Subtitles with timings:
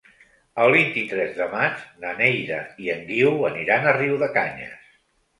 [0.61, 4.89] El vint-i-tres de maig na Neida i en Guiu aniran a Riudecanyes.